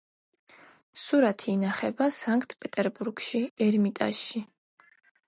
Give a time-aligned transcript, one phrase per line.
[1.01, 4.43] სურათი ინახება სანქტ-პეტერბურგში, ერმიტაჟში.